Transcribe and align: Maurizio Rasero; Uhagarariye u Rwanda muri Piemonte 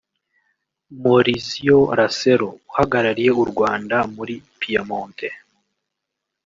Maurizio 1.01 1.77
Rasero; 1.99 2.47
Uhagarariye 2.69 3.31
u 3.43 3.45
Rwanda 3.51 3.97
muri 4.15 4.33
Piemonte 4.59 5.27